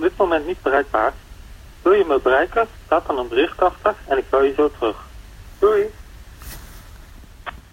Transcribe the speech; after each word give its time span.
Op 0.00 0.08
dit 0.08 0.16
moment 0.16 0.46
niet 0.46 0.62
bereikbaar. 0.62 1.12
Wil 1.82 1.92
je 1.92 2.04
me 2.04 2.20
bereiken? 2.22 2.66
Laat 2.88 3.06
dan 3.06 3.18
een 3.18 3.28
bericht 3.28 3.60
achter 3.60 3.94
en 4.08 4.18
ik 4.18 4.30
bel 4.30 4.44
je 4.44 4.52
zo 4.56 4.70
terug. 4.70 5.06
Doei. 5.58 5.84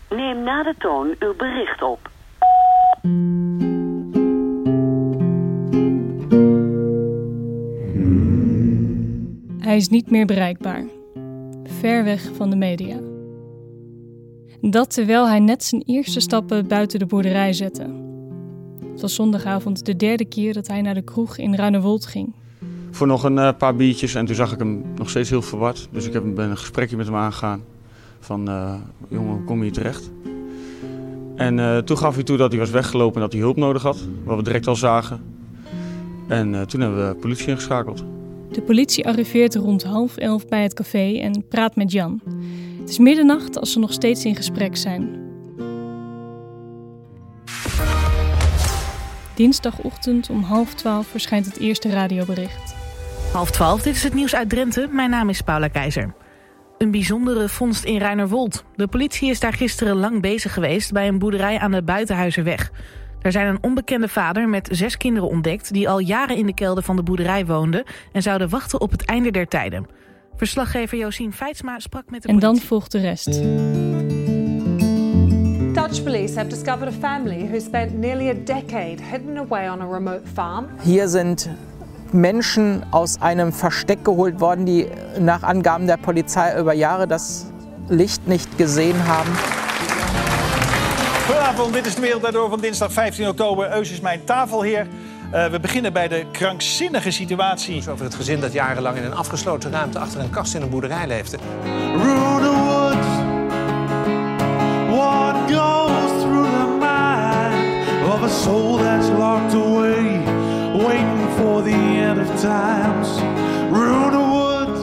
Neem 0.09 0.43
na 0.43 0.63
de 0.63 0.75
toon 0.77 1.15
uw 1.19 1.35
bericht 1.35 1.81
op. 1.81 2.09
Hij 9.59 9.75
is 9.75 9.89
niet 9.89 10.11
meer 10.11 10.25
bereikbaar. 10.25 10.85
Ver 11.63 12.03
weg 12.03 12.29
van 12.35 12.49
de 12.49 12.55
media. 12.55 12.99
Dat 14.61 14.93
terwijl 14.93 15.27
hij 15.27 15.39
net 15.39 15.63
zijn 15.63 15.83
eerste 15.85 16.19
stappen 16.19 16.67
buiten 16.67 16.99
de 16.99 17.05
boerderij 17.05 17.53
zette. 17.53 18.06
Het 18.97 19.05
was 19.05 19.15
zondagavond 19.15 19.85
de 19.85 19.95
derde 19.95 20.25
keer 20.25 20.53
dat 20.53 20.67
hij 20.67 20.81
naar 20.81 20.93
de 20.93 21.01
kroeg 21.01 21.37
in 21.37 21.55
Ruinewold 21.55 22.05
ging. 22.05 22.33
Voor 22.91 23.07
nog 23.07 23.23
een 23.23 23.35
uh, 23.35 23.49
paar 23.57 23.75
biertjes 23.75 24.15
en 24.15 24.25
toen 24.25 24.35
zag 24.35 24.51
ik 24.51 24.59
hem 24.59 24.83
nog 24.95 25.09
steeds 25.09 25.29
heel 25.29 25.41
verward. 25.41 25.87
Dus 25.91 26.05
ik 26.05 26.13
heb, 26.13 26.23
ben 26.35 26.49
een 26.49 26.57
gesprekje 26.57 26.97
met 26.97 27.05
hem 27.05 27.15
aangegaan. 27.15 27.63
Van, 28.19 28.49
uh, 28.49 28.73
jongen, 29.07 29.31
hoe 29.31 29.43
kom 29.43 29.57
je 29.57 29.63
hier 29.63 29.73
terecht? 29.73 30.11
En 31.35 31.57
uh, 31.57 31.77
toen 31.77 31.97
gaf 31.97 32.15
hij 32.15 32.23
toe 32.23 32.37
dat 32.37 32.51
hij 32.51 32.59
was 32.59 32.69
weggelopen 32.69 33.15
en 33.15 33.21
dat 33.21 33.31
hij 33.31 33.41
hulp 33.41 33.55
nodig 33.55 33.81
had. 33.81 34.07
Wat 34.23 34.37
we 34.37 34.43
direct 34.43 34.67
al 34.67 34.75
zagen. 34.75 35.21
En 36.27 36.67
toen 36.67 36.81
hebben 36.81 37.07
we 37.07 37.15
politie 37.15 37.47
ingeschakeld. 37.47 38.03
De 38.51 38.61
politie 38.61 39.07
arriveert 39.07 39.55
rond 39.55 39.83
half 39.83 40.17
elf 40.17 40.47
bij 40.47 40.63
het 40.63 40.73
café 40.73 41.17
en 41.19 41.47
praat 41.49 41.75
met 41.75 41.91
Jan. 41.91 42.21
Het 42.79 42.89
is 42.89 42.99
middernacht 42.99 43.59
als 43.59 43.71
ze 43.71 43.79
nog 43.79 43.93
steeds 43.93 44.25
in 44.25 44.35
gesprek 44.35 44.77
zijn. 44.77 45.26
Dinsdagochtend 49.37 50.29
om 50.29 50.43
half 50.43 50.73
twaalf 50.73 51.07
verschijnt 51.07 51.45
het 51.45 51.59
eerste 51.59 51.89
radiobericht. 51.89 52.75
Half 53.33 53.51
twaalf, 53.51 53.81
dit 53.81 53.95
is 53.95 54.03
het 54.03 54.13
nieuws 54.13 54.35
uit 54.35 54.49
Drenthe. 54.49 54.87
Mijn 54.91 55.09
naam 55.09 55.29
is 55.29 55.41
Paula 55.41 55.67
Keizer. 55.67 56.13
Een 56.77 56.91
bijzondere 56.91 57.49
vondst 57.49 57.83
in 57.83 57.97
Ruinerwold. 57.97 58.63
De 58.75 58.87
politie 58.87 59.29
is 59.29 59.39
daar 59.39 59.53
gisteren 59.53 59.95
lang 59.95 60.21
bezig 60.21 60.53
geweest 60.53 60.91
bij 60.91 61.07
een 61.07 61.19
boerderij 61.19 61.59
aan 61.59 61.71
de 61.71 61.83
Buitenhuizenweg. 61.83 62.71
Er 63.21 63.31
zijn 63.31 63.47
een 63.47 63.63
onbekende 63.63 64.07
vader 64.07 64.49
met 64.49 64.69
zes 64.71 64.97
kinderen 64.97 65.29
ontdekt... 65.29 65.73
die 65.73 65.89
al 65.89 65.99
jaren 65.99 66.37
in 66.37 66.45
de 66.45 66.53
kelder 66.53 66.83
van 66.83 66.95
de 66.95 67.03
boerderij 67.03 67.45
woonden... 67.45 67.83
en 68.11 68.21
zouden 68.21 68.49
wachten 68.49 68.81
op 68.81 68.91
het 68.91 69.05
einde 69.05 69.31
der 69.31 69.47
tijden. 69.47 69.87
Verslaggever 70.35 70.97
Josien 70.97 71.33
Feitsma 71.33 71.79
sprak 71.79 72.09
met 72.09 72.21
de 72.21 72.27
En 72.27 72.39
politie. 72.39 72.59
dan 72.59 72.67
volgt 72.67 72.91
de 72.91 72.99
rest. 72.99 73.41
Dutch 75.87 76.03
police 76.03 76.35
have 76.35 76.49
discovered 76.49 76.89
a 76.89 76.91
family 76.91 77.47
who 77.47 77.61
spent 77.61 77.93
nearly 77.93 78.29
a 78.29 78.33
decade 78.33 78.99
hidden 78.99 79.37
away 79.37 79.69
on 79.69 79.81
a 79.81 79.87
remote 79.87 80.27
farm. 80.35 80.67
Hier 80.83 81.07
sind 81.07 81.49
Menschen 82.11 82.83
aus 82.91 83.21
einem 83.21 83.53
Versteck 83.53 84.03
geholt 84.03 84.41
worden, 84.41 84.65
die 84.65 84.89
nach 85.17 85.43
Angaben 85.43 85.87
der 85.87 85.95
Polizei 85.95 86.59
über 86.59 86.73
Jahre 86.73 87.07
das 87.07 87.45
Licht 87.87 88.27
nicht 88.27 88.57
gesehen 88.57 89.07
haben. 89.07 89.29
Goedenavond, 91.27 91.73
dit 91.73 91.85
is 91.85 91.95
de 91.95 92.01
Wereld 92.01 92.23
Daardoor 92.23 92.49
van 92.49 92.59
dinsdag 92.59 92.91
15 92.91 93.27
oktober. 93.27 93.71
Eus 93.71 93.91
is 93.91 94.01
mijn 94.01 94.23
tafelheer. 94.25 94.87
Uh, 95.33 95.45
we 95.45 95.59
beginnen 95.59 95.93
bij 95.93 96.07
de 96.07 96.25
krankzinnige 96.31 97.11
situatie. 97.11 97.83
Over 97.89 98.05
het 98.05 98.15
gezin 98.15 98.39
dat 98.39 98.53
jarenlang 98.53 98.97
in 98.97 99.03
een 99.03 99.15
afgesloten 99.15 99.71
ruimte 99.71 99.99
achter 99.99 100.19
een 100.19 100.29
kast 100.29 100.55
in 100.55 100.61
een 100.61 100.69
boerderij 100.69 101.07
leefde. 101.07 101.37
A 108.27 108.29
soul 108.29 108.77
that's 108.77 109.09
locked 109.09 109.53
away, 109.53 110.19
waiting 110.85 111.29
for 111.37 111.63
the 111.63 111.99
end 112.01 112.19
of 112.19 112.41
times. 112.41 113.07
Woods. 113.69 114.79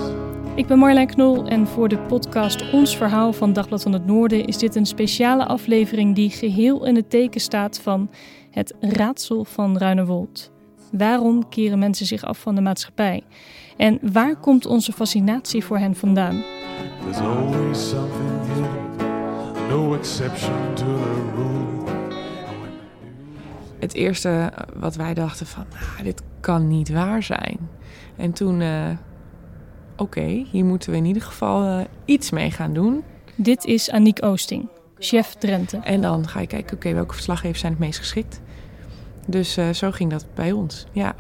Ik 0.55 0.66
ben 0.66 0.78
Marlijn 0.78 1.06
Knol 1.06 1.47
en 1.47 1.66
voor 1.66 1.88
de 1.88 1.99
podcast 1.99 2.72
Ons 2.72 2.97
Verhaal 2.97 3.32
van 3.32 3.53
Dagblad 3.53 3.82
van 3.82 3.93
het 3.93 4.06
Noorden 4.06 4.44
is 4.44 4.59
dit 4.59 4.75
een 4.75 4.87
speciale 4.87 5.47
aflevering 5.47 6.15
die 6.15 6.31
geheel 6.31 6.87
in 6.87 6.97
het 6.97 7.10
teken 7.10 7.41
staat 7.41 7.81
van 7.81 8.10
het 8.50 8.75
raadsel 8.81 9.44
van 9.44 9.78
Ruinewold. 9.78 10.50
Waarom 10.93 11.49
keren 11.49 11.78
mensen 11.78 12.06
zich 12.06 12.25
af 12.25 12.38
van 12.38 12.55
de 12.55 12.61
maatschappij? 12.61 13.22
En 13.76 13.99
waar 14.12 14.37
komt 14.37 14.66
onze 14.66 14.93
fascinatie 14.93 15.65
voor 15.65 15.78
hen 15.78 15.94
vandaan? 15.94 16.43
There's 17.03 17.19
always 17.19 17.88
something 17.88 18.47
hidden, 18.47 19.69
no 19.69 19.94
exception 19.94 20.75
to 20.75 20.84
the 20.84 21.32
rule. 21.37 21.53
Het 23.84 23.95
eerste 23.95 24.53
wat 24.75 24.97
wij 24.97 25.15
dachten 25.15 25.47
van, 25.47 25.65
nou, 25.71 26.03
dit 26.03 26.22
kan 26.41 26.69
niet 26.69 26.89
waar 26.89 27.22
zijn. 27.22 27.59
En 28.17 28.33
toen, 28.33 28.61
uh, 28.61 28.91
oké, 29.93 30.03
okay, 30.03 30.47
hier 30.50 30.65
moeten 30.65 30.91
we 30.91 30.97
in 30.97 31.05
ieder 31.05 31.22
geval 31.22 31.65
uh, 31.65 31.84
iets 32.05 32.31
mee 32.31 32.50
gaan 32.50 32.73
doen. 32.73 33.03
Dit 33.34 33.65
is 33.65 33.91
Aniek 33.91 34.23
Oosting, 34.23 34.69
chef 34.99 35.34
Drenthe. 35.34 35.77
En 35.77 36.00
dan 36.00 36.28
ga 36.28 36.41
je 36.41 36.47
kijken, 36.47 36.67
oké, 36.67 36.75
okay, 36.75 36.94
welke 36.94 37.15
verslaggevers 37.15 37.61
zijn 37.61 37.73
het 37.73 37.81
meest 37.81 37.99
geschikt? 37.99 38.41
Dus 39.27 39.59
uh, 39.59 39.71
zo 39.71 39.91
ging 39.91 40.11
dat 40.11 40.27
bij 40.34 40.53
ons, 40.53 40.87
ja. 40.93 41.15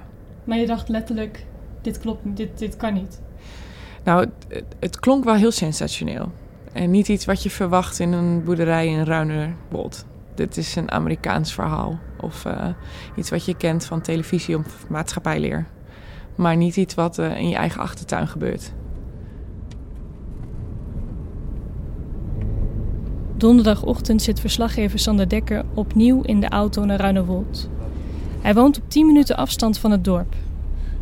Maar 0.44 0.58
je 0.58 0.66
dacht 0.66 0.88
letterlijk, 0.88 1.46
dit 1.82 1.98
klopt 1.98 2.24
niet, 2.24 2.36
dit, 2.36 2.58
dit 2.58 2.76
kan 2.76 2.94
niet. 2.94 3.20
Nou, 4.04 4.28
het, 4.48 4.64
het, 4.78 5.00
klonk 5.00 5.24
wel 5.24 5.34
heel 5.34 5.50
sensationeel. 5.50 6.32
En 6.72 6.90
niet 6.90 7.08
iets 7.08 7.24
wat 7.24 7.42
je 7.42 7.50
verwacht 7.50 7.98
in 7.98 8.12
een 8.12 8.44
boerderij 8.44 8.86
in 8.86 9.04
Ruinerwold. 9.04 10.04
Dit 10.34 10.56
is 10.56 10.76
een 10.76 10.90
Amerikaans 10.90 11.54
verhaal. 11.54 11.98
Of 12.20 12.44
uh, 12.44 12.66
iets 13.16 13.30
wat 13.30 13.44
je 13.44 13.56
kent 13.56 13.84
van 13.84 14.00
televisie 14.00 14.58
of 14.58 14.88
maatschappijleer. 14.88 15.66
Maar 16.34 16.56
niet 16.56 16.76
iets 16.76 16.94
wat 16.94 17.18
uh, 17.18 17.36
in 17.36 17.48
je 17.48 17.56
eigen 17.56 17.80
achtertuin 17.80 18.28
gebeurt. 18.28 18.72
Donderdagochtend 23.36 24.22
zit 24.22 24.40
verslaggever 24.40 24.98
Sander 24.98 25.28
Dekker 25.28 25.64
opnieuw 25.74 26.22
in 26.22 26.40
de 26.40 26.48
auto 26.48 26.84
naar 26.84 26.98
Ruinerwold. 26.98 27.68
Hij 28.40 28.54
woont 28.54 28.76
op 28.78 28.90
10 28.90 29.06
minuten 29.06 29.36
afstand 29.36 29.78
van 29.78 29.90
het 29.90 30.04
dorp. 30.04 30.34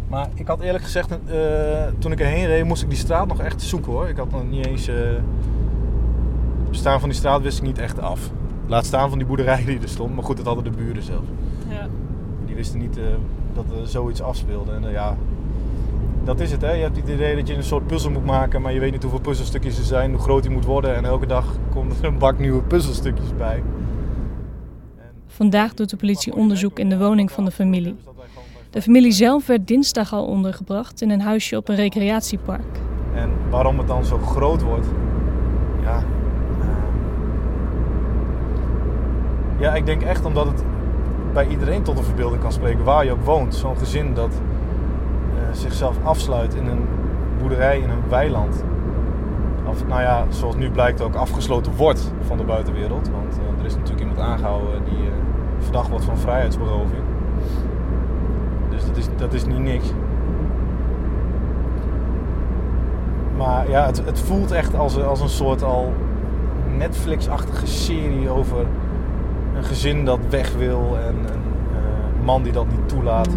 Maar 0.08 0.28
ik 0.34 0.46
had 0.46 0.60
eerlijk 0.60 0.84
gezegd, 0.84 1.10
uh, 1.10 1.84
toen 1.98 2.12
ik 2.12 2.20
erheen 2.20 2.46
reed, 2.46 2.64
moest 2.64 2.82
ik 2.82 2.88
die 2.88 2.98
straat 2.98 3.26
nog 3.26 3.40
echt 3.40 3.62
zoeken 3.62 3.92
hoor. 3.92 4.08
Ik 4.08 4.16
had 4.16 4.30
nog 4.30 4.50
niet 4.50 4.66
eens. 4.66 4.88
Uh, 4.88 4.96
het 6.62 6.70
bestaan 6.70 7.00
van 7.00 7.08
die 7.08 7.18
straat 7.18 7.42
wist 7.42 7.58
ik 7.58 7.64
niet 7.64 7.78
echt 7.78 8.00
af. 8.00 8.30
Laat 8.66 8.86
staan 8.86 9.08
van 9.08 9.18
die 9.18 9.26
boerderij 9.26 9.64
die 9.64 9.80
er 9.80 9.88
stond. 9.88 10.14
Maar 10.14 10.24
goed, 10.24 10.36
dat 10.36 10.46
hadden 10.46 10.64
de 10.64 10.70
buren 10.70 11.02
zelf. 11.02 11.24
Ja. 11.68 11.88
Die 12.46 12.54
wisten 12.54 12.78
niet 12.78 12.98
uh, 12.98 13.04
dat 13.54 13.64
er 13.64 13.86
zoiets 13.86 14.22
afspeelde. 14.22 14.72
En 14.72 14.90
ja, 14.90 15.16
dat 16.24 16.40
is 16.40 16.50
het 16.50 16.60
hè. 16.60 16.72
Je 16.72 16.82
hebt 16.82 16.96
het 16.96 17.08
idee 17.08 17.36
dat 17.36 17.48
je 17.48 17.54
een 17.54 17.62
soort 17.62 17.86
puzzel 17.86 18.10
moet 18.10 18.24
maken. 18.24 18.62
Maar 18.62 18.72
je 18.72 18.80
weet 18.80 18.92
niet 18.92 19.02
hoeveel 19.02 19.20
puzzelstukjes 19.20 19.78
er 19.78 19.84
zijn, 19.84 20.10
hoe 20.10 20.20
groot 20.20 20.42
die 20.42 20.52
moet 20.52 20.64
worden. 20.64 20.94
En 20.94 21.04
elke 21.04 21.26
dag 21.26 21.56
komt 21.70 21.98
er 21.98 22.04
een 22.04 22.18
bak 22.18 22.38
nieuwe 22.38 22.62
puzzelstukjes 22.62 23.36
bij. 23.36 23.62
Vandaag 25.26 25.74
doet 25.74 25.90
de 25.90 25.96
politie 25.96 26.34
onderzoek 26.34 26.78
in 26.78 26.88
de 26.88 26.98
woning 26.98 27.30
van 27.30 27.44
de 27.44 27.50
familie. 27.50 27.96
De 28.70 28.82
familie 28.82 29.12
zelf 29.12 29.46
werd 29.46 29.66
dinsdag 29.66 30.12
al 30.12 30.24
ondergebracht 30.24 31.02
in 31.02 31.10
een 31.10 31.20
huisje 31.20 31.56
op 31.56 31.68
een 31.68 31.74
recreatiepark. 31.74 32.80
En 33.14 33.30
waarom 33.50 33.78
het 33.78 33.86
dan 33.86 34.04
zo 34.04 34.18
groot 34.18 34.62
wordt, 34.62 34.86
ja. 35.82 36.04
Ja, 39.62 39.74
ik 39.74 39.86
denk 39.86 40.02
echt 40.02 40.24
omdat 40.24 40.46
het 40.46 40.64
bij 41.32 41.46
iedereen 41.46 41.82
tot 41.82 41.98
een 41.98 42.04
verbeelding 42.04 42.42
kan 42.42 42.52
spreken 42.52 42.84
waar 42.84 43.04
je 43.04 43.12
ook 43.12 43.24
woont. 43.24 43.54
Zo'n 43.54 43.76
gezin 43.76 44.14
dat 44.14 44.30
uh, 45.34 45.40
zichzelf 45.52 45.96
afsluit 46.02 46.54
in 46.54 46.66
een 46.66 46.84
boerderij 47.38 47.78
in 47.78 47.90
een 47.90 48.08
weiland. 48.08 48.64
Of 49.66 49.86
nou 49.86 50.00
ja, 50.00 50.24
zoals 50.28 50.56
nu 50.56 50.70
blijkt 50.70 51.00
ook 51.00 51.14
afgesloten 51.14 51.76
wordt 51.76 52.12
van 52.20 52.36
de 52.36 52.44
buitenwereld. 52.44 53.10
Want 53.10 53.38
uh, 53.38 53.58
er 53.60 53.64
is 53.64 53.74
natuurlijk 53.74 54.00
iemand 54.00 54.18
aangehouden 54.18 54.84
die 54.84 54.98
uh, 54.98 55.12
verdacht 55.58 55.88
wordt 55.88 56.04
van 56.04 56.18
vrijheidsberoving. 56.18 57.02
Dus 58.70 58.86
dat 58.86 58.96
is, 58.96 59.06
dat 59.16 59.32
is 59.32 59.44
niet 59.44 59.58
niks. 59.58 59.92
Maar 63.36 63.70
ja, 63.70 63.86
het, 63.86 64.04
het 64.04 64.20
voelt 64.20 64.50
echt 64.50 64.76
als, 64.76 65.02
als 65.02 65.20
een 65.20 65.28
soort 65.28 65.62
al 65.62 65.92
Netflix-achtige 66.76 67.66
serie 67.66 68.30
over 68.30 68.66
een 69.54 69.64
gezin 69.64 70.04
dat 70.04 70.20
weg 70.30 70.54
wil 70.54 70.98
en 70.98 71.14
een 71.14 71.42
uh, 71.72 72.24
man 72.24 72.42
die 72.42 72.52
dat 72.52 72.66
niet 72.70 72.88
toelaat. 72.88 73.28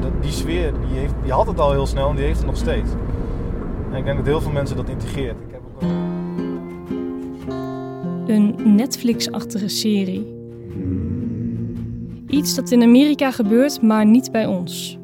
Dat, 0.00 0.22
die 0.22 0.32
sfeer, 0.32 0.72
die, 0.88 0.98
heeft, 0.98 1.14
die 1.22 1.32
had 1.32 1.46
het 1.46 1.60
al 1.60 1.72
heel 1.72 1.86
snel 1.86 2.08
en 2.08 2.16
die 2.16 2.24
heeft 2.24 2.38
het 2.38 2.46
nog 2.46 2.56
steeds. 2.56 2.90
En 3.90 3.96
ik 3.96 4.04
denk 4.04 4.16
dat 4.16 4.26
heel 4.26 4.40
veel 4.40 4.50
mensen 4.50 4.76
dat 4.76 4.88
integreert. 4.88 5.36
Ik 5.46 5.52
heb 5.52 5.60
ook 5.74 5.82
Een 8.26 8.74
Netflix-achtige 8.74 9.68
serie. 9.68 10.38
Iets 12.26 12.54
dat 12.54 12.70
in 12.70 12.82
Amerika 12.82 13.30
gebeurt, 13.30 13.82
maar 13.82 14.06
niet 14.06 14.32
bij 14.32 14.46
ons. 14.46 14.98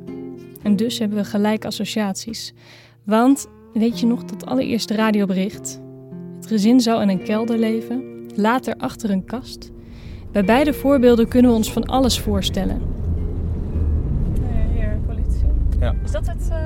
En 0.62 0.76
dus 0.76 0.99
hebben 0.99 1.19
we 1.19 1.25
gelijk 1.25 1.64
associaties. 1.64 2.55
Want 3.05 3.47
weet 3.73 4.00
je 4.00 4.06
nog 4.06 4.25
dat 4.25 4.47
allereerste 4.47 4.94
radiobericht? 4.94 5.81
Het 6.37 6.47
gezin 6.47 6.81
zou 6.81 7.02
in 7.02 7.09
een 7.09 7.23
kelder 7.23 7.59
leven, 7.59 8.02
later 8.35 8.75
achter 8.76 9.11
een 9.11 9.25
kast. 9.25 9.70
Bij 10.37 10.44
beide 10.44 10.75
voorbeelden 10.75 11.29
kunnen 11.29 11.50
we 11.50 11.56
ons 11.56 11.73
van 11.73 11.85
alles 11.85 12.21
voorstellen. 12.21 12.83
Hier, 14.75 14.99
politie. 15.06 15.47
Ja. 15.81 15.94
Is 16.05 16.11
dat 16.11 16.27
het? 16.27 16.49
Uh... 16.50 16.56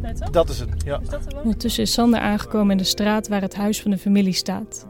Nee, 0.00 0.12
toch? 0.12 0.30
Dat 0.30 0.48
is 0.48 0.60
het, 0.60 0.68
ja. 0.84 1.00
Is 1.00 1.08
dat 1.08 1.26
er 1.26 1.32
wel? 1.32 1.42
Ondertussen 1.42 1.82
is 1.82 1.92
Sander 1.92 2.20
aangekomen 2.20 2.70
in 2.70 2.76
de 2.76 2.84
straat 2.84 3.28
waar 3.28 3.40
het 3.40 3.54
huis 3.54 3.82
van 3.82 3.90
de 3.90 3.98
familie 3.98 4.32
staat. 4.32 4.86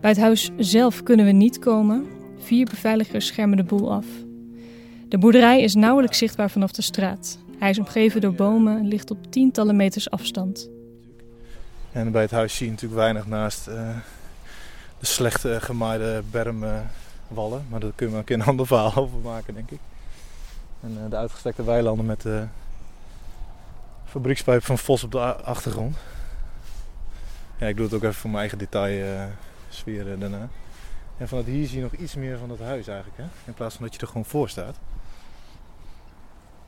Bij 0.00 0.10
het 0.10 0.18
huis 0.18 0.50
zelf 0.58 1.02
kunnen 1.02 1.26
we 1.26 1.32
niet 1.32 1.58
komen. 1.58 2.06
Vier 2.38 2.64
beveiligers 2.64 3.26
schermen 3.26 3.56
de 3.56 3.64
boel 3.64 3.92
af. 3.92 4.06
De 5.08 5.18
boerderij 5.18 5.62
is 5.62 5.74
nauwelijks 5.74 6.18
zichtbaar 6.18 6.50
vanaf 6.50 6.72
de 6.72 6.82
straat. 6.82 7.38
Hij 7.58 7.70
is 7.70 7.78
omgeven 7.78 8.20
door 8.20 8.34
bomen 8.34 8.78
en 8.78 8.88
ligt 8.88 9.10
op 9.10 9.18
tientallen 9.30 9.76
meters 9.76 10.10
afstand. 10.10 10.70
En 11.92 12.12
bij 12.12 12.22
het 12.22 12.30
huis 12.30 12.56
zie 12.56 12.66
je 12.66 12.72
natuurlijk 12.72 13.00
weinig 13.00 13.26
naast 13.26 13.68
uh, 13.68 13.74
de 14.98 15.06
slecht 15.06 15.44
uh, 15.44 15.56
gemaaide 15.58 16.22
bermwallen. 17.34 17.66
maar 17.68 17.80
daar 17.80 17.92
kunnen 17.94 18.14
we 18.14 18.20
ook 18.20 18.30
een 18.30 18.42
ander 18.42 18.66
verhaal 18.66 18.96
over 19.04 19.18
maken, 19.18 19.54
denk 19.54 19.70
ik. 19.70 19.80
En 20.80 20.98
uh, 21.04 21.10
de 21.10 21.16
uitgestrekte 21.16 21.64
weilanden 21.64 22.06
met 22.06 22.20
de 22.20 22.46
fabriekspijp 24.04 24.64
van 24.64 24.78
Vos 24.78 25.04
op 25.04 25.12
de 25.12 25.20
achtergrond. 25.34 25.96
Ja, 27.58 27.66
ik 27.66 27.76
doe 27.76 27.84
het 27.84 27.94
ook 27.94 28.02
even 28.02 28.14
voor 28.14 28.30
mijn 28.30 28.40
eigen 28.40 28.58
detailsfeer 28.58 30.18
daarna. 30.18 30.48
En 31.16 31.28
vanuit 31.28 31.46
hier 31.46 31.66
zie 31.66 31.76
je 31.76 31.82
nog 31.82 31.94
iets 31.94 32.14
meer 32.14 32.38
van 32.38 32.50
het 32.50 32.60
huis 32.60 32.86
eigenlijk, 32.86 33.18
hè? 33.18 33.24
in 33.44 33.54
plaats 33.54 33.74
van 33.74 33.84
dat 33.84 33.94
je 33.94 34.00
er 34.00 34.06
gewoon 34.06 34.24
voor 34.24 34.48
staat. 34.48 34.76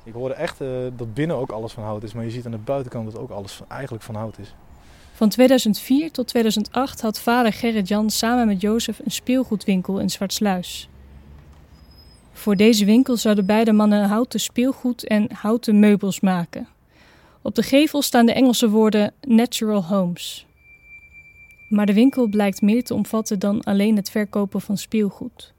Ik 0.04 0.12
hoorde 0.12 0.34
echt 0.34 0.60
uh, 0.60 0.86
dat 0.96 1.14
binnen 1.14 1.36
ook 1.36 1.50
alles 1.50 1.72
van 1.72 1.84
hout 1.84 2.02
is, 2.02 2.12
maar 2.12 2.24
je 2.24 2.30
ziet 2.30 2.44
aan 2.44 2.50
de 2.50 2.58
buitenkant 2.58 3.12
dat 3.12 3.20
ook 3.20 3.30
alles 3.30 3.60
eigenlijk 3.68 4.04
van 4.04 4.14
hout 4.14 4.38
is. 4.38 4.54
Van 5.22 5.30
2004 5.30 6.10
tot 6.10 6.26
2008 6.26 7.00
had 7.00 7.20
vader 7.20 7.52
Gerrit 7.52 7.88
Jan 7.88 8.10
samen 8.10 8.46
met 8.46 8.60
Jozef 8.60 8.98
een 9.04 9.10
speelgoedwinkel 9.10 9.98
in 9.98 10.10
Zwartsluis. 10.10 10.88
Voor 12.32 12.56
deze 12.56 12.84
winkel 12.84 13.16
zouden 13.16 13.46
beide 13.46 13.72
mannen 13.72 14.08
houten 14.08 14.40
speelgoed 14.40 15.06
en 15.06 15.32
houten 15.32 15.78
meubels 15.78 16.20
maken. 16.20 16.68
Op 17.42 17.54
de 17.54 17.62
gevel 17.62 18.02
staan 18.02 18.26
de 18.26 18.32
Engelse 18.32 18.68
woorden 18.68 19.12
Natural 19.20 19.84
Homes. 19.84 20.46
Maar 21.68 21.86
de 21.86 21.94
winkel 21.94 22.26
blijkt 22.26 22.62
meer 22.62 22.84
te 22.84 22.94
omvatten 22.94 23.38
dan 23.38 23.62
alleen 23.62 23.96
het 23.96 24.10
verkopen 24.10 24.60
van 24.60 24.76
speelgoed. 24.76 25.52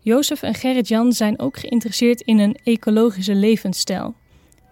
Jozef 0.00 0.42
en 0.42 0.54
Gerrit-Jan 0.54 1.12
zijn 1.12 1.38
ook 1.38 1.58
geïnteresseerd 1.58 2.20
in 2.20 2.38
een 2.38 2.58
ecologische 2.64 3.34
levensstijl. 3.34 4.14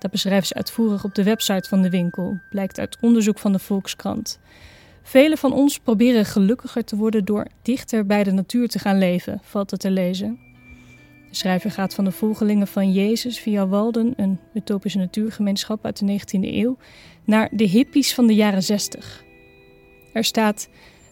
Dat 0.00 0.10
beschrijven 0.10 0.46
ze 0.46 0.54
uitvoerig 0.54 1.04
op 1.04 1.14
de 1.14 1.22
website 1.22 1.68
van 1.68 1.82
de 1.82 1.90
winkel, 1.90 2.40
blijkt 2.50 2.78
uit 2.78 2.96
onderzoek 3.00 3.38
van 3.38 3.52
de 3.52 3.58
Volkskrant. 3.58 4.38
Velen 5.02 5.38
van 5.38 5.52
ons 5.52 5.78
proberen 5.78 6.24
gelukkiger 6.24 6.84
te 6.84 6.96
worden 6.96 7.24
door 7.24 7.46
dichter 7.62 8.06
bij 8.06 8.24
de 8.24 8.32
natuur 8.32 8.68
te 8.68 8.78
gaan 8.78 8.98
leven, 8.98 9.40
valt 9.42 9.70
het 9.70 9.80
te 9.80 9.90
lezen. 9.90 10.38
De 11.28 11.36
schrijver 11.36 11.70
gaat 11.70 11.94
van 11.94 12.04
de 12.04 12.12
volgelingen 12.12 12.66
van 12.66 12.92
Jezus 12.92 13.38
via 13.38 13.66
Walden, 13.66 14.12
een 14.16 14.38
utopische 14.54 14.98
natuurgemeenschap 14.98 15.84
uit 15.84 15.98
de 15.98 16.20
19e 16.20 16.54
eeuw, 16.54 16.76
naar 17.24 17.48
de 17.52 17.64
hippies 17.64 18.14
van 18.14 18.26
de 18.26 18.34
jaren 18.34 18.62
60. 18.62 19.24
Er 20.12 20.24
staat: 20.24 20.68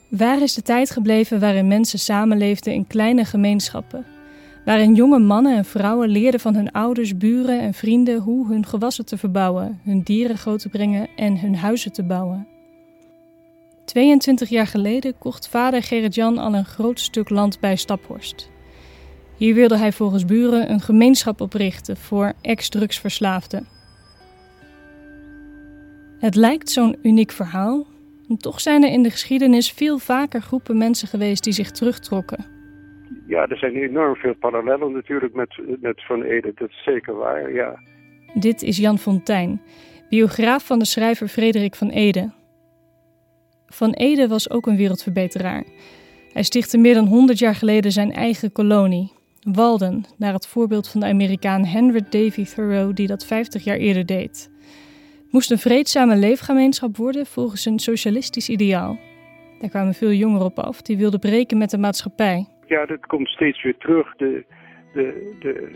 Waar 0.09 0.43
is 0.43 0.55
de 0.55 0.63
tijd 0.63 0.91
gebleven 0.91 1.41
waarin 1.41 1.69
mensen 1.69 1.99
samenleefden 1.99 2.75
in 2.75 2.87
kleine 2.87 3.25
gemeenschappen? 3.25 4.07
Waarin 4.69 4.95
jonge 4.95 5.19
mannen 5.19 5.57
en 5.57 5.65
vrouwen 5.65 6.09
leerden 6.09 6.41
van 6.41 6.55
hun 6.55 6.73
ouders, 6.73 7.17
buren 7.17 7.61
en 7.61 7.75
vrienden 7.75 8.21
hoe 8.21 8.49
hun 8.49 8.67
gewassen 8.67 9.05
te 9.05 9.19
verbouwen, 9.19 9.81
hun 9.85 10.03
dieren 10.03 10.39
groot 10.39 10.61
te 10.61 10.69
brengen 10.69 11.09
en 11.17 11.41
hun 11.41 11.57
huizen 11.57 11.93
te 11.93 12.03
bouwen. 12.03 12.47
22 13.85 14.49
jaar 14.49 14.67
geleden 14.67 15.19
kocht 15.19 15.49
vader 15.49 15.83
Gerrit-Jan 15.83 16.39
al 16.39 16.55
een 16.55 16.65
groot 16.65 17.01
stuk 17.01 17.29
land 17.29 17.61
bij 17.61 17.77
Staphorst. 17.77 18.51
Hier 19.37 19.55
wilde 19.55 19.77
hij 19.77 19.93
volgens 19.93 20.25
buren 20.25 20.71
een 20.71 20.81
gemeenschap 20.81 21.41
oprichten 21.41 21.97
voor 21.97 22.33
ex-drugsverslaafden. 22.41 23.69
Het 26.19 26.35
lijkt 26.35 26.71
zo'n 26.71 26.97
uniek 27.03 27.33
verhaal, 27.33 27.87
toch 28.39 28.61
zijn 28.61 28.85
er 28.85 28.91
in 28.91 29.03
de 29.03 29.11
geschiedenis 29.11 29.73
veel 29.73 29.99
vaker 29.99 30.43
groepen 30.43 30.79
mensen 30.79 31.09
geweest 31.09 31.45
die 31.45 31.53
zich 31.53 31.71
terugtrokken. 31.71 32.58
Ja, 33.27 33.47
er 33.47 33.59
zijn 33.59 33.75
enorm 33.75 34.17
veel 34.17 34.35
parallellen 34.35 34.93
natuurlijk 34.93 35.35
met, 35.35 35.61
met 35.81 36.05
Van 36.07 36.23
Ede, 36.23 36.53
dat 36.55 36.69
is 36.69 36.83
zeker 36.85 37.15
waar, 37.15 37.53
ja. 37.53 37.81
Dit 38.35 38.63
is 38.63 38.77
Jan 38.77 38.99
Fontijn, 38.99 39.61
biograaf 40.09 40.67
van 40.67 40.79
de 40.79 40.85
schrijver 40.85 41.29
Frederik 41.29 41.75
van 41.75 41.89
Ede. 41.89 42.31
Van 43.67 43.93
Ede 43.93 44.29
was 44.29 44.51
ook 44.51 44.67
een 44.67 44.77
wereldverbeteraar. 44.77 45.65
Hij 46.33 46.43
stichtte 46.43 46.79
meer 46.79 46.95
dan 46.95 47.07
100 47.07 47.39
jaar 47.39 47.55
geleden 47.55 47.93
zijn 47.93 48.13
eigen 48.13 48.53
kolonie, 48.53 49.13
Walden, 49.41 50.05
naar 50.17 50.33
het 50.33 50.47
voorbeeld 50.47 50.89
van 50.89 51.01
de 51.01 51.07
Amerikaan 51.07 51.65
Henry 51.65 52.03
Davy 52.11 52.45
Thoreau, 52.45 52.93
die 52.93 53.07
dat 53.07 53.27
50 53.27 53.65
jaar 53.65 53.77
eerder 53.77 54.07
deed 54.07 54.51
moest 55.31 55.51
een 55.51 55.59
vreedzame 55.59 56.17
leefgemeenschap 56.17 56.97
worden 56.97 57.27
volgens 57.27 57.65
een 57.65 57.79
socialistisch 57.79 58.49
ideaal. 58.49 58.99
Daar 59.61 59.71
kwamen 59.71 59.95
veel 59.95 60.13
jongeren 60.13 60.47
op 60.47 60.59
af 60.59 60.83
die 60.83 60.97
wilden 60.97 61.21
breken 61.21 61.59
met 61.59 61.71
de 61.71 61.79
maatschappij. 61.79 62.47
Ja, 62.69 62.87
dat 62.87 63.07
komt 63.07 63.29
steeds 63.29 63.63
weer 63.63 63.77
terug. 63.77 64.17
De, 64.17 64.45
de, 64.93 65.37
de, 65.41 65.71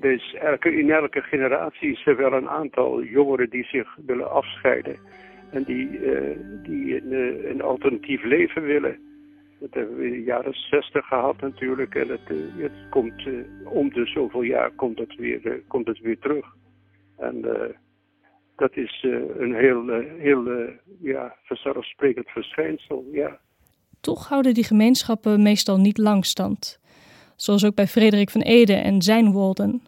dus, 0.00 0.34
elke, 0.34 0.78
in 0.78 0.90
elke 0.90 1.22
generatie 1.22 1.92
is 1.92 2.06
er 2.06 2.16
wel 2.16 2.32
een 2.32 2.48
aantal 2.48 3.02
jongeren 3.02 3.50
die 3.50 3.64
zich 3.64 3.96
willen 4.06 4.30
afscheiden. 4.30 4.96
En 5.50 5.62
die, 5.62 5.88
uh, 5.88 6.36
die 6.62 7.02
een, 7.02 7.12
eh, 7.12 7.50
een, 7.50 7.62
alternatief 7.62 8.24
leven 8.24 8.62
willen. 8.62 8.98
Dat 9.60 9.74
hebben 9.74 9.96
we 9.96 10.06
in 10.06 10.12
de 10.12 10.22
jaren 10.22 10.54
zestig 10.54 11.06
gehad 11.06 11.40
natuurlijk. 11.40 11.94
En 11.94 12.08
het, 12.08 12.30
uh, 12.30 12.62
het 12.62 12.88
komt 12.90 13.28
om 13.64 13.92
de 13.92 14.06
zoveel 14.06 14.42
jaar 14.42 14.70
komt 14.70 14.98
het 14.98 15.16
weer, 15.16 15.62
komt 15.66 15.86
het 15.86 16.00
weer 16.00 16.18
terug. 16.18 16.46
En 17.18 17.40
dat 18.56 18.76
is 18.76 19.06
een 19.38 19.54
heel, 19.54 19.88
heel 20.18 20.70
ja, 21.00 21.36
vanzelfsprekend 21.42 22.30
verschijnsel, 22.30 23.08
ja. 23.12 23.40
Toch 24.00 24.28
houden 24.28 24.54
die 24.54 24.64
gemeenschappen 24.64 25.42
meestal 25.42 25.78
niet 25.78 25.98
lang 25.98 26.24
stand. 26.24 26.80
Zoals 27.36 27.64
ook 27.66 27.74
bij 27.74 27.86
Frederik 27.86 28.30
van 28.30 28.40
Ede 28.40 28.74
en 28.74 29.02
zijn 29.02 29.32
Walden. 29.32 29.82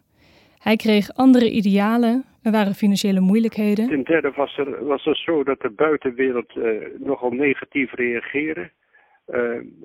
Hij 0.57 0.75
kreeg 0.75 1.13
andere 1.13 1.51
idealen, 1.51 2.25
er 2.43 2.51
waren 2.51 2.73
financiële 2.73 3.19
moeilijkheden. 3.19 3.87
Ten 3.87 4.03
derde 4.03 4.31
was 4.35 4.57
er, 4.57 4.85
was 4.85 5.05
er 5.05 5.15
zo 5.15 5.43
dat 5.43 5.61
de 5.61 5.69
buitenwereld 5.69 6.53
nogal 6.97 7.31
negatief 7.31 7.93
reageerde. 7.93 8.71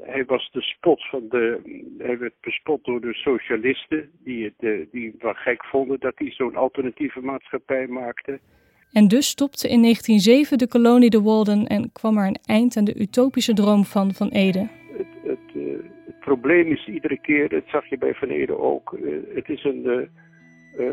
hij 0.01 0.25
was 0.27 0.51
de 0.53 0.63
spot 0.63 1.09
van 1.09 1.27
de. 1.29 1.61
Hij 1.99 2.19
werd 2.19 2.35
bespot 2.41 2.85
door 2.85 3.01
de 3.01 3.15
socialisten, 3.15 4.11
die 4.25 4.45
het, 4.45 4.91
die 4.91 5.11
het 5.11 5.23
wel 5.23 5.35
gek 5.35 5.65
vonden 5.65 6.01
dat 6.01 6.15
hij 6.15 6.31
zo'n 6.31 6.57
alternatieve 6.57 7.21
maatschappij 7.21 7.87
maakte. 7.87 8.41
En 8.93 9.09
dus 9.09 9.29
stopte 9.29 9.69
in 9.69 9.83
1907 9.83 10.59
de 10.59 10.69
kolonie 10.69 11.11
de 11.11 11.23
Walden 11.23 11.67
en 11.67 11.93
kwam 11.93 12.19
er 12.19 12.27
een 12.27 12.39
eind 12.45 12.77
aan 12.77 12.85
de 12.85 13.01
utopische 13.01 13.55
droom 13.55 13.85
van 13.85 14.15
Van 14.15 14.29
Ede. 14.29 14.69
Het, 14.97 15.07
het, 15.23 15.55
uh, 15.55 15.79
het 16.07 16.19
probleem 16.21 16.73
is 16.73 16.87
iedere 16.87 17.21
keer, 17.21 17.49
dat 17.49 17.63
zag 17.67 17.87
je 17.87 17.99
bij 17.99 18.15
Van 18.15 18.29
Ede 18.29 18.59
ook, 18.59 18.93
uh, 18.93 19.17
het 19.35 19.49
is 19.49 19.65
een 19.65 20.11
uh, 20.79 20.89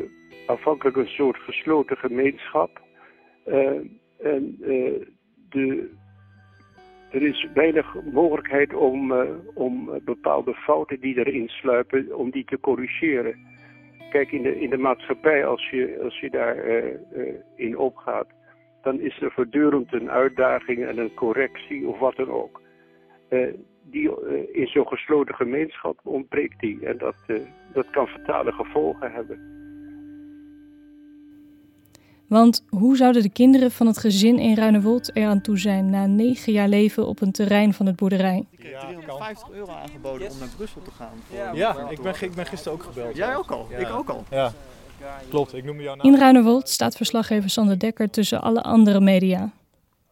afhankelijk 0.48 0.98
een 0.98 1.08
soort 1.08 1.38
gesloten 1.38 1.98
gemeenschap. 1.98 2.82
en 4.22 4.58
de, 5.50 5.90
er 7.12 7.22
is 7.22 7.48
weinig 7.54 7.96
mogelijkheid 8.12 8.74
om, 8.74 9.14
om 9.54 9.90
bepaalde 10.06 10.54
fouten 10.54 11.00
die 11.00 11.18
erin 11.18 11.48
sluipen, 11.48 12.18
om 12.18 12.32
die 12.32 12.46
te 12.46 12.60
corrigeren 12.60 13.55
kijk, 14.16 14.32
in 14.32 14.42
de, 14.42 14.60
in 14.60 14.70
de 14.70 14.78
maatschappij, 14.78 15.46
als 15.46 15.70
je, 15.70 16.00
als 16.04 16.20
je 16.20 16.30
daar 16.30 16.68
uh, 16.68 16.84
uh, 17.16 17.34
in 17.56 17.78
opgaat, 17.78 18.28
dan 18.82 19.00
is 19.00 19.22
er 19.22 19.32
voortdurend 19.32 19.94
een 19.94 20.10
uitdaging 20.10 20.86
en 20.86 20.98
een 20.98 21.14
correctie 21.14 21.88
of 21.88 22.00
wat 22.00 22.16
dan 22.16 22.30
ook. 22.30 22.62
Uh, 23.30 23.54
die, 23.84 24.10
in 24.52 24.68
zo'n 24.68 24.88
gesloten 24.88 25.36
gemeenschap 25.36 26.00
ontbreekt 26.04 26.60
die. 26.60 26.86
En 26.86 26.98
dat, 26.98 27.16
dat 27.74 27.90
kan 27.90 28.08
fatale 28.08 28.52
gevolgen 28.52 29.12
hebben. 29.12 29.65
Want 32.28 32.64
hoe 32.70 32.98
zouden 32.98 33.22
de 33.22 33.30
kinderen 33.30 33.72
van 33.72 33.88
het 33.88 33.98
gezin 33.98 34.40
in 34.40 34.56
Ruinewold 34.56 35.16
eraan 35.16 35.42
toe 35.42 35.58
zijn 35.60 35.90
na 35.90 36.06
negen 36.06 36.54
jaar 36.54 36.68
leven 36.68 37.08
op 37.08 37.22
een 37.22 37.32
terrein 37.32 37.74
van 37.74 37.86
het 37.86 37.96
boerderij? 37.96 38.46
Ik 38.52 38.60
kreeg 38.60 38.80
350 38.80 39.50
euro 39.52 39.72
aangeboden 39.72 40.32
om 40.32 40.38
naar 40.40 40.48
Brussel 40.56 40.82
te 40.82 40.92
gaan. 40.92 41.10
voor- 41.30 41.58
Ja, 41.58 41.90
ik 41.90 42.02
ben, 42.02 42.14
ik 42.22 42.34
ben 42.36 42.46
gisteren 42.46 42.74
ook 42.74 42.84
gebeld. 42.84 43.16
Jij 43.16 43.36
ook 43.36 43.52
al? 43.52 43.68
Ja. 43.70 43.78
Ik 43.78 43.90
ook 43.94 44.10
al. 44.10 44.24
Ja, 44.32 44.52
klopt. 45.30 45.54
Ik 45.56 45.64
noemde 45.64 45.84
jouw 45.84 45.96
naam. 45.96 46.06
In 46.14 46.20
Ruinewold 46.20 46.70
staat 46.70 46.96
verslaggever 46.96 47.50
Sander 47.50 47.80
Dekker 47.80 48.10
tussen 48.10 48.42
alle 48.42 48.62
andere 48.64 49.00
media. 49.00 49.52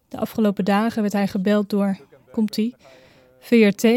De 0.07 0.17
afgelopen 0.17 0.65
dagen 0.65 1.01
werd 1.01 1.13
hij 1.13 1.27
gebeld 1.27 1.69
door, 1.69 1.97
komt-ie, 2.31 2.75
VRT, 3.39 3.87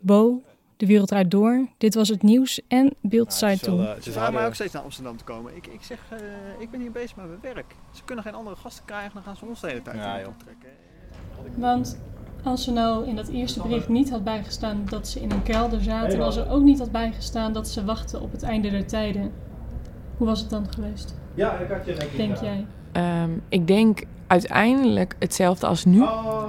Bo, 0.00 0.42
De 0.80 0.86
Wereld 0.86 1.08
Draait 1.08 1.30
Door, 1.30 1.66
Dit 1.78 1.94
Was 1.94 2.08
Het 2.08 2.22
Nieuws 2.22 2.60
en 2.68 2.94
Beeld 3.00 3.32
Zeitung. 3.32 3.88
Ze 4.02 4.12
vragen 4.12 4.34
mij 4.34 4.46
ook 4.46 4.54
steeds 4.54 4.72
naar 4.72 4.82
Amsterdam 4.82 5.16
te 5.16 5.24
komen. 5.24 5.56
Ik, 5.56 5.66
ik 5.66 5.82
zeg, 5.82 5.98
eh, 6.10 6.18
ik 6.58 6.70
ben 6.70 6.80
hier 6.80 6.90
bezig 6.90 7.16
met 7.16 7.26
mijn 7.26 7.54
werk. 7.54 7.74
Ze 7.92 8.04
kunnen 8.04 8.24
geen 8.24 8.34
andere 8.34 8.56
gasten 8.56 8.84
krijgen, 8.84 9.10
dan 9.14 9.22
gaan 9.22 9.36
ze 9.36 9.44
ons 9.44 9.60
de 9.60 9.66
hele 9.66 9.82
tijd 9.82 9.96
Ja, 9.96 10.16
ja, 10.16 10.26
optrekken. 10.26 10.68
Want 11.54 11.98
als 12.42 12.66
er 12.66 12.72
nou 12.72 13.06
in 13.06 13.16
dat 13.16 13.28
eerste 13.28 13.62
bericht 13.62 13.88
niet 13.88 14.10
had 14.10 14.24
bijgestaan 14.24 14.82
dat 14.88 15.08
ze 15.08 15.20
in 15.20 15.30
een 15.30 15.42
kelder 15.42 15.82
zaten, 15.82 16.12
en 16.12 16.20
als 16.20 16.36
er 16.36 16.50
ook 16.50 16.62
niet 16.62 16.78
had 16.78 16.90
bijgestaan 16.92 17.52
dat 17.52 17.68
ze 17.68 17.84
wachten 17.84 18.20
op 18.20 18.32
het 18.32 18.42
einde 18.42 18.70
der 18.70 18.86
tijden, 18.86 19.32
hoe 20.16 20.26
was 20.26 20.40
het 20.40 20.50
dan 20.50 20.72
geweest? 20.72 21.14
Ja, 21.34 21.58
ik 21.58 21.70
had 21.70 21.86
je 21.86 21.94
denk 21.94 22.16
Denk 22.16 22.36
jij? 22.36 22.66
Ehm, 22.92 23.30
ik 23.48 23.66
denk 23.66 24.02
uiteindelijk 24.26 25.16
hetzelfde 25.18 25.66
als 25.66 25.84
nu. 25.84 25.98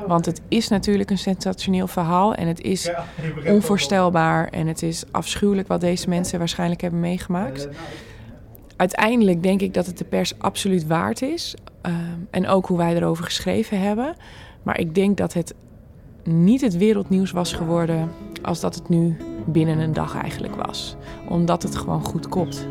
Want 0.07 0.25
het 0.25 0.41
is 0.47 0.67
natuurlijk 0.67 1.09
een 1.09 1.17
sensationeel 1.17 1.87
verhaal 1.87 2.35
en 2.35 2.47
het 2.47 2.61
is 2.61 2.91
onvoorstelbaar 3.45 4.47
en 4.47 4.67
het 4.67 4.81
is 4.81 5.03
afschuwelijk 5.11 5.67
wat 5.67 5.81
deze 5.81 6.09
mensen 6.09 6.39
waarschijnlijk 6.39 6.81
hebben 6.81 6.99
meegemaakt. 6.99 7.67
Uiteindelijk 8.75 9.43
denk 9.43 9.61
ik 9.61 9.73
dat 9.73 9.85
het 9.85 9.97
de 9.97 10.03
pers 10.03 10.39
absoluut 10.39 10.87
waard 10.87 11.21
is. 11.21 11.55
Ehm, 11.81 11.95
en 12.29 12.47
ook 12.47 12.65
hoe 12.65 12.77
wij 12.77 12.95
erover 12.95 13.23
geschreven 13.23 13.79
hebben. 13.79 14.15
Maar 14.63 14.79
ik 14.79 14.95
denk 14.95 15.17
dat 15.17 15.33
het 15.33 15.53
niet 16.23 16.61
het 16.61 16.77
wereldnieuws 16.77 17.31
was 17.31 17.53
geworden 17.53 18.11
als 18.41 18.59
dat 18.59 18.75
het 18.75 18.89
nu 18.89 19.17
binnen 19.45 19.79
een 19.79 19.93
dag 19.93 20.15
eigenlijk 20.15 20.55
was. 20.55 20.95
Omdat 21.29 21.63
het 21.63 21.75
gewoon 21.75 22.03
goed 22.03 22.29
komt. 22.29 22.67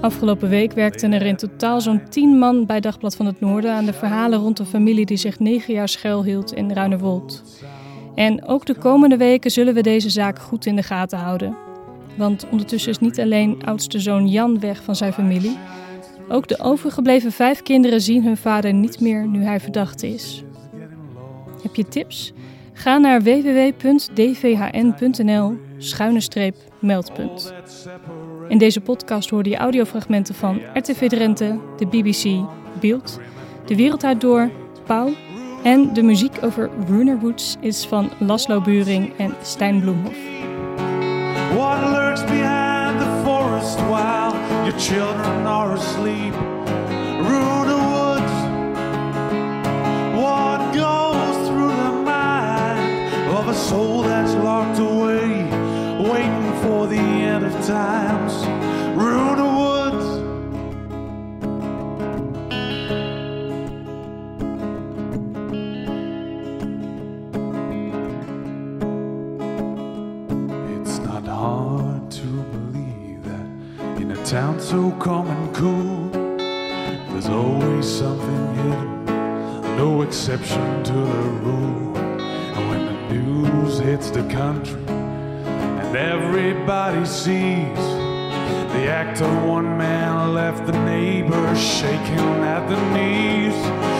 Afgelopen 0.00 0.48
week 0.48 0.72
werkten 0.72 1.12
er 1.12 1.22
in 1.22 1.36
totaal 1.36 1.80
zo'n 1.80 2.08
10 2.08 2.38
man 2.38 2.66
bij 2.66 2.80
Dagblad 2.80 3.16
van 3.16 3.26
het 3.26 3.40
Noorden 3.40 3.72
aan 3.72 3.84
de 3.84 3.92
verhalen 3.92 4.38
rond 4.38 4.58
een 4.58 4.66
familie 4.66 5.06
die 5.06 5.16
zich 5.16 5.38
negen 5.38 5.74
jaar 5.74 5.88
schuilhield 5.88 6.52
in 6.52 6.72
Ruinewold. 6.72 7.42
En 8.14 8.46
ook 8.46 8.66
de 8.66 8.74
komende 8.74 9.16
weken 9.16 9.50
zullen 9.50 9.74
we 9.74 9.80
deze 9.80 10.10
zaak 10.10 10.38
goed 10.38 10.66
in 10.66 10.76
de 10.76 10.82
gaten 10.82 11.18
houden. 11.18 11.56
Want 12.16 12.46
ondertussen 12.50 12.90
is 12.90 12.98
niet 12.98 13.20
alleen 13.20 13.64
oudste 13.64 14.00
zoon 14.00 14.28
Jan 14.28 14.60
weg 14.60 14.82
van 14.82 14.96
zijn 14.96 15.12
familie. 15.12 15.56
Ook 16.28 16.48
de 16.48 16.58
overgebleven 16.60 17.32
vijf 17.32 17.62
kinderen 17.62 18.00
zien 18.00 18.24
hun 18.24 18.36
vader 18.36 18.74
niet 18.74 19.00
meer 19.00 19.26
nu 19.26 19.42
hij 19.42 19.60
verdacht 19.60 20.02
is. 20.02 20.44
Heb 21.62 21.74
je 21.74 21.88
tips? 21.88 22.32
Ga 22.72 22.98
naar 22.98 23.22
www.dvhn.nl 23.22 24.50
schuine 25.78 26.20
streep 26.20 26.56
meldpunt. 26.78 27.54
In 28.48 28.58
deze 28.58 28.80
podcast 28.80 29.30
hoorde 29.30 29.50
je 29.50 29.56
audiofragmenten 29.56 30.34
van 30.34 30.60
RTV 30.74 31.08
Drenthe, 31.08 31.58
de 31.76 31.86
BBC, 31.86 32.48
Beeld, 32.80 33.20
De 33.66 33.76
Wereld 33.76 34.00
Draait 34.00 34.20
Door, 34.20 34.50
Pauw 34.86 35.10
en 35.62 35.92
de 35.92 36.02
muziek 36.02 36.38
over 36.40 36.70
Runer 36.88 37.18
Woods 37.18 37.56
is 37.60 37.86
van 37.86 38.10
Laszlo 38.18 38.60
Buring 38.60 39.16
en 39.18 39.34
Stijn 39.42 39.84
lurks 41.92 42.24
behind 42.24 42.98
the 42.98 43.20
forest 43.24 43.76
while 43.76 44.32
your 44.64 44.78
children 44.78 45.46
are 45.46 45.72
asleep? 45.72 46.34
Soul 53.62 54.02
that's 54.02 54.34
locked 54.34 54.78
away, 54.80 55.44
waiting 56.10 56.52
for 56.62 56.86
the 56.88 56.96
end 56.96 57.44
of 57.44 57.52
times? 57.64 58.32
Ruin 58.98 59.36
the 59.42 59.50
woods. 59.60 60.06
It's 70.76 70.98
not 71.06 71.24
hard 71.24 72.10
to 72.10 72.26
believe 72.54 73.22
that 73.24 73.46
in 74.02 74.10
a 74.10 74.24
town 74.24 74.60
so 74.60 74.90
calm 74.98 75.28
and 75.28 75.54
cool, 75.54 76.10
there's 77.10 77.28
always 77.28 77.86
something 77.86 78.54
hidden, 78.56 79.04
no 79.76 80.02
exception 80.02 80.82
to 80.84 80.92
the 80.92 81.30
rule. 81.44 81.91
Hits 83.92 84.08
the 84.08 84.26
country 84.30 84.80
and 84.88 85.94
everybody 85.94 87.04
sees 87.04 87.84
the 88.72 88.88
act 88.88 89.20
of 89.20 89.44
one 89.44 89.76
man 89.76 90.32
left 90.32 90.64
the 90.64 90.72
neighbors 90.86 91.60
shaking 91.62 92.42
at 92.42 92.66
the 92.70 92.80
knees. 92.94 93.91